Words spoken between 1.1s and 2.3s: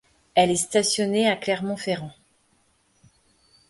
à Clermont-Ferrand.